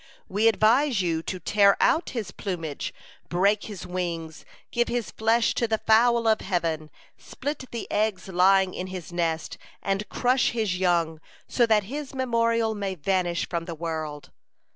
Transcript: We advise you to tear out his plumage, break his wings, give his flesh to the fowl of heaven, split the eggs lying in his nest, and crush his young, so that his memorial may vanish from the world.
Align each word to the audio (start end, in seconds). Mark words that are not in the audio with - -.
We 0.27 0.47
advise 0.47 1.03
you 1.03 1.21
to 1.21 1.39
tear 1.39 1.77
out 1.79 2.09
his 2.09 2.31
plumage, 2.31 2.91
break 3.29 3.65
his 3.65 3.85
wings, 3.85 4.45
give 4.71 4.87
his 4.87 5.11
flesh 5.11 5.53
to 5.53 5.67
the 5.67 5.77
fowl 5.77 6.27
of 6.27 6.41
heaven, 6.41 6.89
split 7.19 7.65
the 7.69 7.85
eggs 7.91 8.27
lying 8.27 8.73
in 8.73 8.87
his 8.87 9.13
nest, 9.13 9.59
and 9.79 10.09
crush 10.09 10.53
his 10.53 10.79
young, 10.79 11.21
so 11.47 11.67
that 11.67 11.83
his 11.83 12.15
memorial 12.15 12.73
may 12.73 12.95
vanish 12.95 13.47
from 13.47 13.65
the 13.65 13.75
world. 13.75 14.31